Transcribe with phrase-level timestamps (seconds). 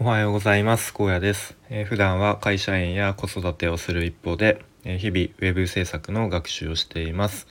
[0.00, 0.92] おはようございます。
[0.92, 7.46] 高野です、えー、普段は会社員や子育てをする一方で、えー、日々ウェブ制作の学習をしています、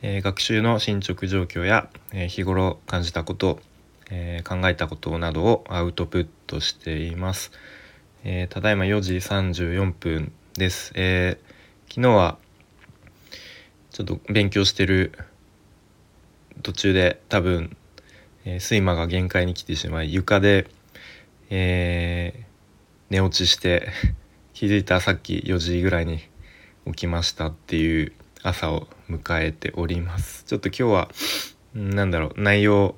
[0.00, 3.60] えー、学習の進捗状況や、え日頃感じたこと、
[4.10, 7.52] え考えたことなどをアウトプットしています、
[8.24, 11.38] えただいま4時34分です、え
[11.90, 12.38] 昨日は
[13.90, 15.12] ちょっと勉強してる
[16.62, 17.76] 途中で多分、
[18.46, 20.66] え睡魔が限界に来てしまい床で
[21.50, 22.44] えー、
[23.10, 23.88] 寝落ちして
[24.54, 26.20] 気づいたさっき4時ぐらいに
[26.86, 28.12] 起きましたっていう
[28.42, 30.44] 朝を迎えております。
[30.44, 31.10] ちょっと今日は
[31.74, 32.94] 何だろう内容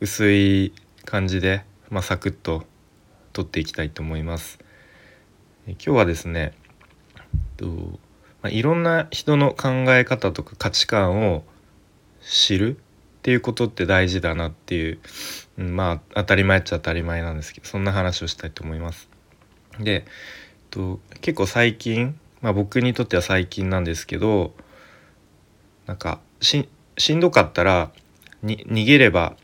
[0.00, 0.72] 薄い
[1.04, 2.64] 感じで、まあ、サクッと
[3.32, 4.58] 撮っていきたいと思います。
[5.66, 6.52] 今日はですね
[7.56, 8.00] と、ま
[8.44, 11.44] あ、いろんな人の考え方とか価値観を
[12.22, 12.78] 知る
[13.20, 14.98] っていうことって大事だなっていう、
[15.58, 19.10] うん、まあ当たり前っちゃ当たり前なんですけどそんな話をしたいと思います。
[19.78, 20.06] で
[20.70, 24.54] と結構最近、まあ、僕にとっては最近なんですけど
[25.86, 26.66] なんかし
[27.10, 27.90] んどかったら
[28.42, 29.36] に逃げれば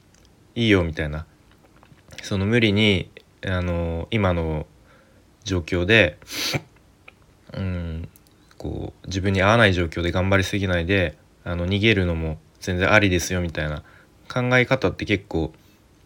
[0.55, 1.27] いいよみたいな
[2.23, 3.11] その無理に
[3.45, 4.67] あの今の
[5.45, 6.19] 状況で
[7.53, 8.09] うん
[8.57, 13.85] こう自分に合わない状況で頑張りすぎないであの逃げるのも全然ありですよみたいな
[14.29, 15.53] 考え方って結構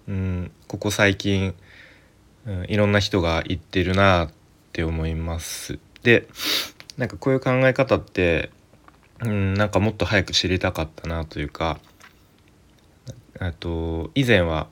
[0.07, 1.55] うんここ最近、
[2.45, 4.31] うん、いろんな人が言ってるなっ
[4.73, 5.79] て思います。
[6.03, 6.29] で
[6.99, 8.51] なんかこういう考え方って
[9.25, 11.81] うんなんかもっと早く知りたかったなというか
[13.59, 14.69] と以前は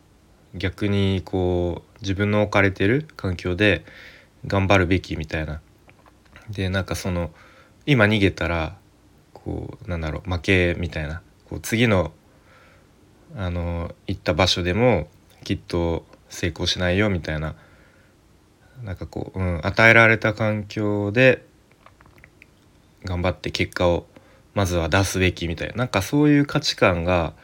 [0.55, 3.87] 逆にこう自分の置かれてる環境で
[4.47, 5.63] 頑張るべきみたいな
[6.51, 7.31] でなんかその
[7.87, 8.77] 今逃げたら
[9.33, 12.13] こうなんだろう負けみたいなこう次の
[13.37, 15.09] あの行った場所でも
[15.45, 17.55] きっと成功しないよみたいな
[18.83, 21.45] なんかこう、うん、与えられた環境で
[23.05, 24.07] 頑張って結果を
[24.55, 27.35] まずは出すべきみたいななんかそういう価値観が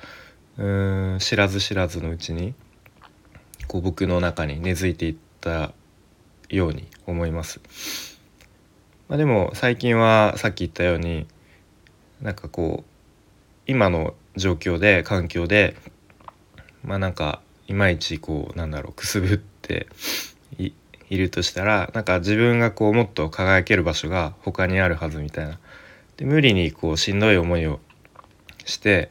[0.57, 2.55] うん知らず知らずのうちに
[3.67, 5.73] こう僕の中に根付いていった
[6.49, 7.61] ように思います。
[9.09, 11.27] まあ、でも最近はさっき言ったように
[12.23, 12.94] なんかこう
[13.67, 15.77] 今の状況で環境で
[16.83, 19.87] まあなんかいまいちこうなんだろうくすぶって
[20.59, 20.73] い
[21.17, 25.59] るとしたらなんか自分がこうもっと輝ける場所が他にあるはずみたいな。
[26.17, 27.81] で無理にこうしんどい思いを
[28.65, 29.11] して、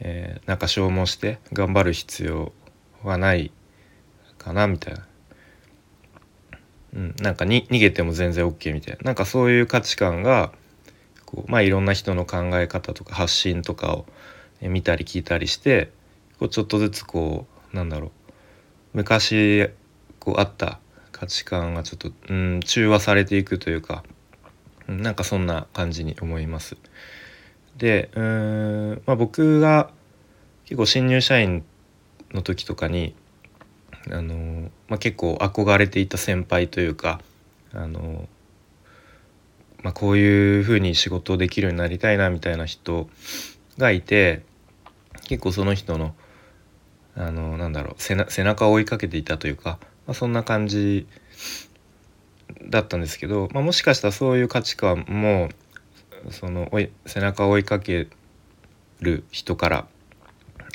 [0.00, 2.52] えー、なんか消耗して頑張る必要
[3.04, 3.52] はない
[4.38, 5.06] かなみたいな。
[6.94, 10.52] うん、なんかに逃げても全然 OK みたいななんかそういう価値観が
[11.34, 14.06] こうまあいろんな人の考え方とか発信とかを
[14.60, 15.90] 見たり聞いたりして
[16.38, 18.10] こうちょっとずつこうなんだろう
[18.94, 19.68] 昔
[20.20, 20.78] こうあった
[21.10, 24.04] 価値観がちょっと、うん、中和されていくというか、
[24.88, 26.76] うん、なんかそんな感じに思います。
[27.76, 29.90] でうん、まあ、僕が
[30.64, 31.64] 結構新入社員
[32.32, 33.14] の時とかに
[34.10, 37.20] あの、まあ、結構憧れていた先輩というか
[37.72, 38.28] あの
[39.82, 43.08] まあ、こういうふうに仕事できるようになりたいなみたいな人
[43.78, 44.42] がいて
[45.24, 46.14] 結構その人の
[47.14, 51.06] あのなんだろう背中を追いかけていたというか、まあ、そんな感じ
[52.68, 55.50] だったんですけど、まあ、もしかしたらそういう価値観も
[56.30, 56.70] その
[57.06, 58.08] 背中を追いかけ
[59.00, 59.86] る人から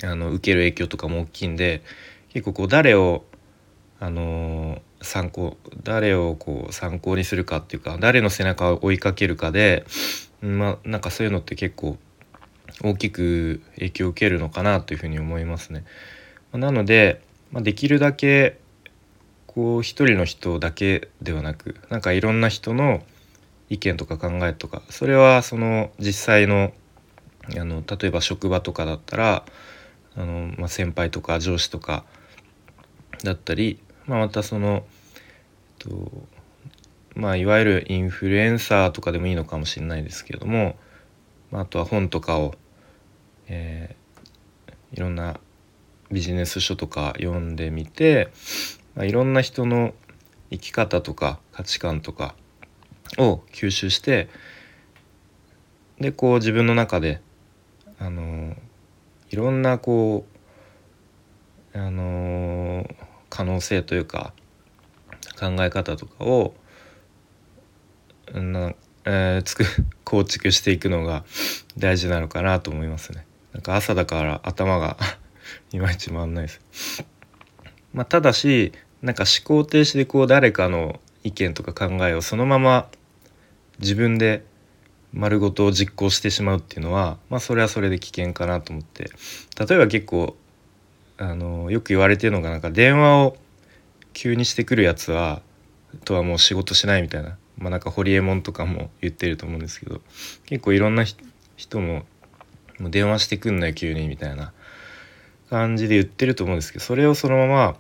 [0.04, 1.82] あの受ける影響とかも大きいんで
[2.30, 3.24] 結構こう誰を
[4.00, 9.86] あの参考誰をこう参考にするかっていうか誰の背中を追いかけるかで
[10.42, 11.98] まあなんかそういうのって結構
[12.84, 15.86] 大きく影響を受けるのかなというふうに思いますね。
[16.54, 18.60] なので、ま、できるだけ
[19.48, 23.02] こう一人の人だけではなくなんかいろんな人の
[23.70, 26.72] 意見とか考えとかそれはその実際の
[27.58, 29.46] あの例えば職場とかだったら
[30.16, 32.04] あの、まあ、先輩とか上司とか
[33.24, 34.86] だったりまあ、またその、
[35.80, 36.28] と
[37.18, 40.76] まあ、いわゆるインフルエンサーとかでもいいのかもしれないですけれども、
[41.50, 42.54] まあ、あとは本とかを、
[43.48, 45.40] えー、いろんな
[46.12, 48.30] ビジネス書とか読んでみて、
[48.94, 49.96] まあ、いろんな人の
[50.52, 52.36] 生き方とか価値観とか
[53.18, 54.30] を吸収して
[56.00, 57.20] でこう自分の中で
[57.98, 58.56] あの
[59.32, 60.28] いろんなこ
[61.74, 62.88] うあの
[63.30, 64.34] 可能性というか
[65.38, 66.54] 考え方とかを
[68.34, 68.74] な、
[69.06, 69.64] えー、つく
[70.04, 71.24] 構築していくのが
[71.78, 73.26] 大事なのかなと思いますね。
[73.54, 74.98] なんか朝だから頭が
[75.72, 77.06] いまいち回んないです。
[77.94, 82.90] まあ、ただしなんか思考停止でこう誰かの意見とか考えをそのまま
[83.80, 84.44] 自分で
[85.14, 89.10] 丸ごと実行してしまうっていうのはまあそれはそれで危険かなと思って
[89.58, 90.36] 例えば結構
[91.18, 93.38] あのよく言われてるのがなんか電話を
[94.18, 95.44] 急にしてくるやつは
[96.04, 97.38] とはもう仕事しないみたいな。
[97.56, 100.02] まあなんかホリエモンとかも言ってると思うんですけど
[100.48, 101.06] 結構いろんな
[101.56, 102.04] 人も
[102.80, 104.54] もう電話してくんなよ急にみたいな。
[105.52, 107.78] 感じで言ってると思うんですけどそれをそのまま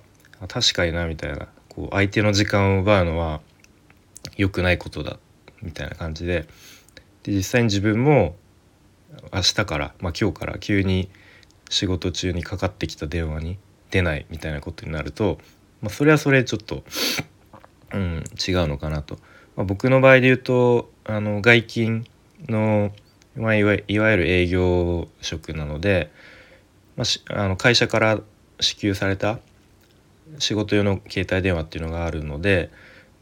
[0.47, 1.47] 確かになみたいな。
[1.69, 3.41] こう相手の時間を奪うのは
[4.35, 5.17] 良くないことだ
[5.63, 6.45] みたいな感じで。
[7.23, 8.35] で実際に自分も
[9.33, 11.09] 明日から、まあ、今日から急に
[11.69, 13.57] 仕事中にかかってきた電話に
[13.89, 15.39] 出ないみたいなことになると、
[15.81, 16.83] まあ、それはそれちょっと、
[17.93, 19.17] うん、違うのかなと。
[19.55, 22.05] まあ、僕の場合で言うとあの外勤
[22.47, 22.91] の、
[23.35, 26.11] まあ、いわいわゆる営業職なので、
[26.95, 28.19] まあ、あの会社から
[28.59, 29.39] 支給された
[30.39, 32.69] 仕事用の携帯電話っていうのがあるので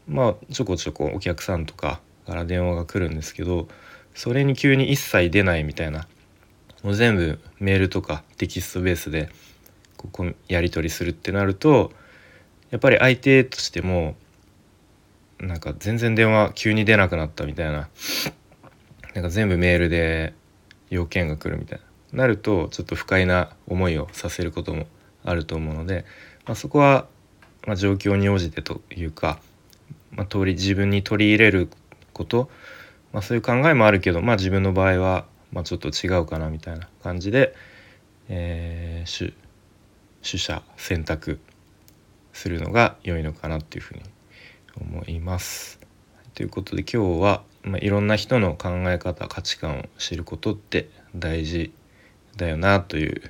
[0.06, 3.68] まあちょこちょこお客さんとかから電話が来るんですけど
[4.14, 6.06] それに急に一切出ないみたいな
[6.82, 9.30] もう全部メールとかテキストベースで
[9.96, 11.92] ここやり取りするってなると
[12.76, 14.16] やっぱり相手としても
[15.40, 17.88] なんか全然電話急に出なくなったみたいな
[19.14, 20.34] なんか全部メールで
[20.90, 21.80] 要件が来るみたい
[22.12, 24.86] ななるとちょっと不快な思いをさせることも
[25.24, 26.04] あると思うので、
[26.44, 27.06] まあ、そこは、
[27.66, 29.40] まあ、状況に応じてというか、
[30.10, 31.70] まあ、通り自分に取り入れる
[32.12, 32.50] こと、
[33.14, 37.54] まあ、そういう考えもあるけど、まあ、自分の場合は、まあ、ちょっと違うかなみたいな感じで、
[38.28, 39.32] えー、取
[40.22, 41.40] 取捨選択
[42.36, 44.02] するのが良いのかなっていうふうに
[44.78, 45.80] 思います。
[46.34, 51.72] ということで今日は、まあ、いろんな人の考え方価値観を知ることって大事
[52.36, 53.22] だよなという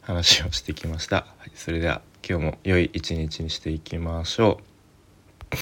[0.00, 1.26] 話をしてきました。
[1.54, 4.71] それでは今日も良い一日にしていきましょう。